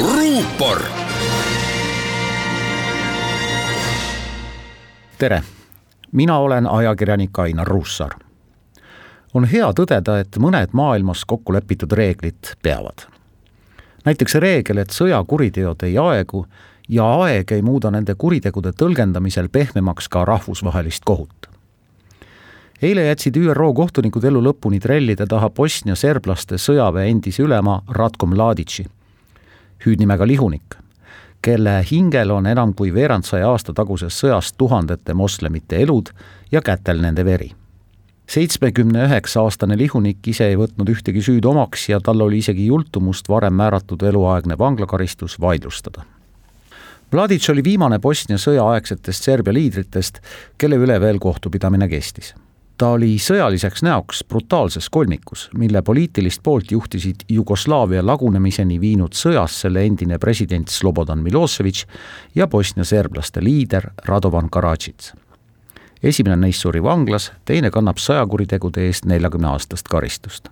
ruupor. 0.00 0.82
tere 5.18 5.42
mina 6.12 6.38
olen 6.38 6.66
ajakirjanik 6.66 7.38
Ainar 7.38 7.66
Ruussaar. 7.66 8.10
on 9.34 9.44
hea 9.44 9.66
tõdeda, 9.72 10.20
et 10.20 10.36
mõned 10.36 10.68
maailmas 10.72 11.24
kokku 11.24 11.52
lepitud 11.52 11.92
reeglid 11.92 12.56
peavad. 12.62 13.06
näiteks 14.04 14.34
reegel, 14.34 14.78
et 14.78 14.90
sõjakuriteod 14.90 15.82
ei 15.82 15.98
aegu 15.98 16.46
ja 16.88 17.04
aeg 17.04 17.52
ei 17.52 17.62
muuda 17.62 17.90
nende 17.90 18.14
kuritegude 18.14 18.72
tõlgendamisel 18.72 19.48
pehmemaks 19.48 20.08
ka 20.08 20.24
rahvusvahelist 20.24 21.04
kohut. 21.04 21.46
eile 22.82 23.04
jätsid 23.04 23.36
ÜRO 23.36 23.74
kohtunikud 23.74 24.24
elu 24.24 24.40
lõpuni 24.40 24.80
trellide 24.80 25.26
taha 25.26 25.50
Bosnia 25.50 25.94
serblaste 25.94 26.54
sõjaväe 26.54 27.10
endise 27.10 27.42
ülema 27.42 27.82
Ratko 27.88 28.26
Mladici, 28.26 28.86
hüüdnimega 29.86 30.26
Lihunik 30.26 30.82
kelle 31.42 31.84
hingel 31.90 32.30
on 32.30 32.46
enam 32.46 32.74
kui 32.74 32.92
veerandsaja 32.94 33.48
aasta 33.50 33.74
tagusest 33.74 34.22
sõjast 34.22 34.54
tuhandete 34.58 35.14
moslemite 35.14 35.80
elud 35.82 36.12
ja 36.52 36.62
kätel 36.62 37.02
nende 37.02 37.24
veri. 37.24 37.50
seitsmekümne 38.32 39.04
üheksa 39.06 39.42
aastane 39.42 39.76
lihunik 39.78 40.28
ise 40.28 40.46
ei 40.48 40.56
võtnud 40.56 40.88
ühtegi 40.88 41.22
süüd 41.22 41.44
omaks 41.44 41.88
ja 41.88 41.98
tal 42.00 42.20
oli 42.20 42.38
isegi 42.38 42.66
jultumust 42.66 43.28
varem 43.28 43.54
määratud 43.54 44.02
eluaegne 44.02 44.58
vanglakaristus 44.58 45.40
vaidlustada. 45.40 46.04
Mladic 47.12 47.50
oli 47.50 47.64
viimane 47.64 47.98
Bosnia 47.98 48.38
sõjaaegsetest 48.38 49.24
Serbia 49.24 49.52
liidritest, 49.52 50.22
kelle 50.58 50.78
üle 50.80 51.00
veel 51.00 51.18
kohtupidamine 51.18 51.88
kestis 51.88 52.34
ta 52.82 52.88
oli 52.96 53.12
sõjaliseks 53.22 53.84
näoks 53.86 54.24
brutaalses 54.26 54.88
kolmikus, 54.90 55.44
mille 55.54 55.84
poliitilist 55.86 56.40
poolt 56.42 56.72
juhtisid 56.74 57.20
Jugoslaavia 57.30 58.02
lagunemiseni 58.02 58.80
viinud 58.82 59.14
sõjas 59.14 59.60
selle 59.62 59.84
endine 59.86 60.18
president 60.18 60.68
Slobodan 60.68 61.22
Milosevic 61.22 61.84
ja 62.34 62.48
Bosnia 62.50 62.84
serblaste 62.84 63.44
liider 63.44 63.86
Radovan 64.04 64.50
Karadžić. 64.50 65.12
esimene 66.02 66.36
neist 66.36 66.60
suri 66.60 66.82
vanglas, 66.82 67.30
teine 67.44 67.70
kannab 67.70 68.02
sõjakuritegude 68.02 68.88
eest 68.88 69.06
neljakümne 69.06 69.52
aastast 69.52 69.88
karistust 69.88 70.50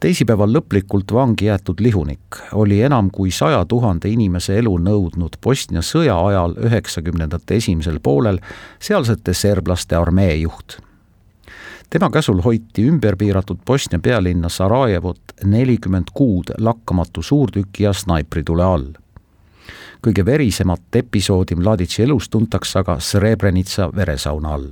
teisipäeval 0.00 0.54
lõplikult 0.54 1.10
vangi 1.12 1.50
jäetud 1.50 1.80
lihunik 1.80 2.38
oli 2.52 2.82
enam 2.82 3.10
kui 3.10 3.30
saja 3.30 3.64
tuhande 3.64 4.08
inimese 4.08 4.58
elu 4.58 4.78
nõudnud 4.78 5.42
Bosnia 5.42 5.82
sõja 5.82 6.22
ajal 6.26 6.54
üheksakümnendate 6.54 7.56
esimesel 7.56 7.98
poolel 7.98 8.38
sealsete 8.78 9.34
serblaste 9.34 9.96
armee 9.96 10.36
juht 10.36 10.84
tema 11.94 12.10
käsul 12.10 12.40
hoiti 12.42 12.82
ümberpiiratud 12.82 13.56
Bosnia 13.66 13.98
pealinna 14.02 14.48
Sarajevot 14.48 15.20
nelikümmend 15.44 16.10
kuud 16.14 16.50
lakkamatu 16.58 17.22
suurtüki 17.22 17.82
ja 17.82 17.92
snaipritule 17.92 18.64
all. 18.64 18.86
kõige 20.02 20.24
verisemat 20.26 20.96
episoodi 20.96 21.54
Mladici 21.54 22.02
elus 22.02 22.26
tuntakse 22.28 22.78
aga 22.78 22.96
Srebrenica 23.00 23.86
veresauna 23.96 24.54
all 24.54 24.66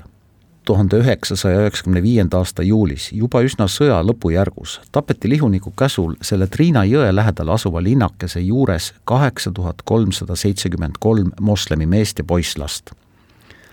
tuhande 0.64 0.98
üheksasaja 0.98 1.60
üheksakümne 1.60 2.02
viienda 2.02 2.38
aasta 2.38 2.62
juulis, 2.62 3.12
juba 3.12 3.42
üsna 3.42 3.66
sõja 3.66 4.00
lõpujärgus, 4.02 4.80
tapeti 4.92 5.28
lihuniku 5.30 5.72
käsul 5.78 6.14
selle 6.22 6.46
Triina 6.46 6.82
jõe 6.84 7.14
lähedal 7.14 7.54
asuva 7.54 7.82
linnakese 7.82 8.40
juures 8.40 8.94
kaheksa 9.04 9.50
tuhat 9.50 9.82
kolmsada 9.84 10.36
seitsekümmend 10.36 10.98
kolm 10.98 11.30
moslemi 11.40 11.86
meest 11.86 12.18
ja 12.18 12.24
poisslast. 12.24 12.90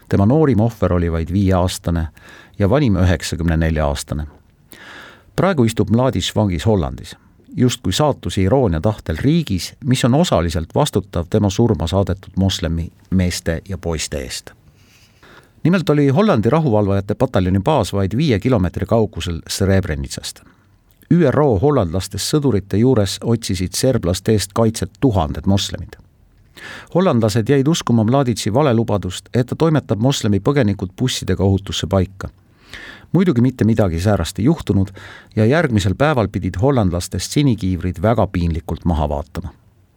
tema 0.09 0.25
noorim 0.25 0.59
ohver 0.59 0.93
oli 0.93 1.11
vaid 1.11 1.33
viieaastane 1.33 2.07
ja 2.59 2.69
vanim 2.69 2.95
üheksakümne 2.95 3.57
nelja 3.57 3.87
aastane. 3.87 4.27
praegu 5.35 5.63
istub 5.63 5.89
Mladic 5.89 6.35
vangis 6.35 6.65
Hollandis, 6.65 7.15
justkui 7.55 7.93
saatuse 7.93 8.41
iroonia 8.41 8.81
tahtel 8.81 9.17
riigis, 9.19 9.73
mis 9.85 10.05
on 10.05 10.13
osaliselt 10.13 10.75
vastutav 10.75 11.25
tema 11.29 11.49
surma 11.49 11.87
saadetud 11.87 12.31
moslemi 12.35 12.91
meeste 13.09 13.61
ja 13.69 13.77
poiste 13.77 14.17
eest. 14.17 14.51
nimelt 15.63 15.89
oli 15.89 16.09
Hollandi 16.09 16.49
rahuvalvajate 16.49 17.15
pataljoni 17.15 17.59
baas 17.59 17.93
vaid 17.93 18.17
viie 18.17 18.39
kilomeetri 18.39 18.85
kaugusel 18.85 19.41
Srebrenitsast. 19.47 20.41
ÜRO 21.13 21.59
hollandlastest 21.61 22.35
sõdurite 22.35 22.77
juures 22.77 23.17
otsisid 23.23 23.73
serblaste 23.73 24.31
eest 24.31 24.53
kaitset 24.53 24.91
tuhanded 24.99 25.45
moslemid 25.45 25.95
hollandlased 26.95 27.49
jäid 27.49 27.67
uskuma 27.67 28.03
Mladici 28.03 28.53
valelubadust, 28.53 29.29
et 29.33 29.47
ta 29.47 29.55
toimetab 29.55 29.99
moslemi 29.99 30.39
põgenikud 30.39 30.89
bussidega 30.99 31.43
ohutusse 31.43 31.87
paika 31.87 32.29
muidugi 33.11 33.41
mitte 33.41 33.65
midagi 33.65 33.99
säärast 33.99 34.39
ei 34.39 34.45
juhtunud 34.45 34.87
ja 35.35 35.45
järgmisel 35.45 35.95
päeval 35.95 36.27
pidid 36.27 36.59
hollandlastest 36.61 37.31
sinikiivrid 37.31 38.01
väga 38.01 38.27
piinlikult 38.27 38.85
maha 38.85 39.09
vaatama. 39.09 39.49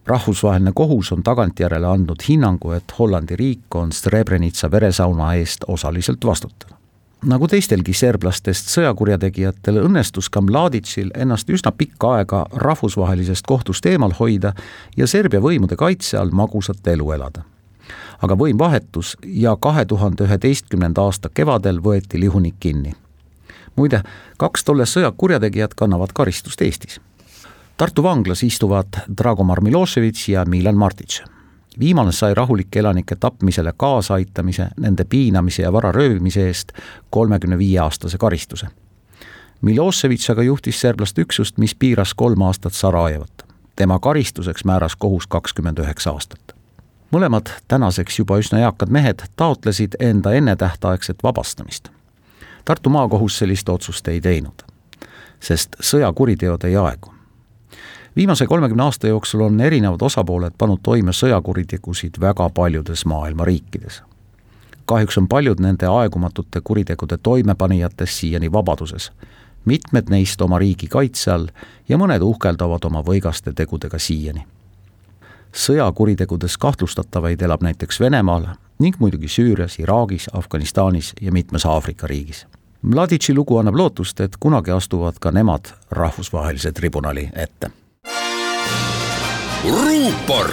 rahvusvaheline 0.05 0.71
kohus 0.75 1.11
on 1.11 1.23
tagantjärele 1.23 1.87
andnud 1.87 2.23
hinnangu, 2.29 2.71
et 2.71 2.93
Hollandi 2.99 3.35
riik 3.35 3.75
on 3.75 3.91
Srebrenica 3.91 4.71
veresauna 4.71 5.33
eest 5.33 5.63
osaliselt 5.67 6.25
vastutav. 6.25 6.69
Nagu 7.23 7.47
teistelgi 7.47 7.93
serblastest 7.93 8.67
sõjakurjategijatel 8.67 9.77
õnnestus 9.85 10.27
ka 10.29 10.41
Mladicil 10.41 11.11
ennast 11.15 11.49
üsna 11.49 11.71
pikka 11.71 12.09
aega 12.17 12.45
rahvusvahelisest 12.51 13.47
kohtust 13.47 13.85
eemal 13.85 14.11
hoida 14.19 14.51
ja 14.97 15.07
Serbia 15.07 15.39
võimude 15.39 15.77
kaitse 15.79 16.17
all 16.17 16.35
magusat 16.35 16.87
elu 16.87 17.11
elada. 17.11 17.45
Aga 18.21 18.35
võim 18.35 18.59
vahetus 18.59 19.15
ja 19.23 19.55
kahe 19.55 19.85
tuhande 19.85 20.27
üheteistkümnenda 20.27 21.01
aasta 21.01 21.29
kevadel 21.29 21.79
võeti 21.79 22.19
Lihunik 22.19 22.59
kinni 22.59 22.93
muide, 23.75 24.01
kaks 24.37 24.63
tolle 24.63 24.85
sõja 24.85 25.11
kurjategijat 25.17 25.73
kannavad 25.73 26.13
karistust 26.13 26.61
Eestis. 26.61 26.99
Tartu 27.77 28.03
vanglas 28.03 28.43
istuvad 28.43 28.99
Dragomar 29.17 29.61
Miloševitš 29.61 30.29
ja 30.29 30.45
Milan 30.45 30.77
Martic. 30.77 31.21
viimane 31.79 32.11
sai 32.11 32.33
rahulike 32.33 32.79
elanike 32.79 33.15
tapmisele 33.15 33.73
kaasaaitamise, 33.77 34.67
nende 34.77 35.03
piinamise 35.03 35.61
ja 35.61 35.73
vara 35.73 35.91
röövimise 35.91 36.47
eest 36.47 36.71
kolmekümne 37.09 37.57
viie 37.57 37.79
aastase 37.79 38.17
karistuse. 38.17 38.67
Miloševitš 39.61 40.29
aga 40.29 40.43
juhtis 40.43 40.81
serblast 40.81 41.17
üksust, 41.17 41.57
mis 41.57 41.75
piiras 41.75 42.13
kolm 42.13 42.41
aastat 42.41 42.73
Sarajevot. 42.73 43.43
tema 43.75 43.99
karistuseks 43.99 44.65
määras 44.65 44.95
kohus 44.95 45.27
kakskümmend 45.27 45.79
üheksa 45.79 46.11
aastat 46.11 46.53
mõlemad 47.13 47.49
tänaseks 47.67 48.19
juba 48.19 48.37
üsna 48.41 48.59
eakad 48.59 48.89
mehed 48.89 49.23
taotlesid 49.35 49.95
enda 49.99 50.33
ennetähtaegset 50.33 51.23
vabastamist 51.23 51.89
Tartu 52.65 52.89
maakohus 52.89 53.37
sellist 53.37 53.69
otsust 53.69 54.07
ei 54.07 54.21
teinud, 54.21 54.63
sest 55.39 55.75
sõjakuriteod 55.79 56.63
ei 56.63 56.75
aegu. 56.75 57.13
viimase 58.15 58.47
kolmekümne 58.47 58.83
aasta 58.83 59.07
jooksul 59.07 59.41
on 59.41 59.61
erinevad 59.61 60.01
osapooled 60.01 60.53
pannud 60.57 60.79
toime 60.83 61.11
sõjakuritegusid 61.11 62.19
väga 62.19 62.49
paljudes 62.49 63.05
maailma 63.05 63.45
riikides. 63.45 64.01
kahjuks 64.85 65.17
on 65.17 65.27
paljud 65.27 65.59
nende 65.59 65.85
aegumatute 65.85 66.61
kuritegude 66.61 67.17
toimepanijatest 67.17 68.13
siiani 68.13 68.51
vabaduses, 68.51 69.11
mitmed 69.65 70.09
neist 70.09 70.41
oma 70.41 70.59
riigi 70.59 70.87
kaitse 70.87 71.31
all 71.31 71.47
ja 71.89 71.97
mõned 71.97 72.21
uhkeldavad 72.21 72.85
oma 72.85 73.01
võigaste 73.01 73.53
tegudega 73.53 73.99
siiani 73.99 74.47
sõjakuritegudes 75.53 76.57
kahtlustatavaid 76.57 77.41
elab 77.41 77.61
näiteks 77.61 77.99
Venemaal 77.99 78.47
ning 78.79 78.95
muidugi 78.99 79.27
Süürias, 79.27 79.79
Iraagis, 79.79 80.29
Afganistanis 80.33 81.13
ja 81.21 81.31
mitmes 81.31 81.65
Aafrika 81.65 82.07
riigis. 82.07 82.45
Mladici 82.81 83.33
lugu 83.33 83.57
annab 83.57 83.75
lootust, 83.75 84.19
et 84.19 84.35
kunagi 84.39 84.71
astuvad 84.71 85.19
ka 85.19 85.31
nemad 85.31 85.71
rahvusvahelise 85.91 86.71
tribunali 86.71 87.29
ette. 87.35 87.71
ruupor 89.63 90.51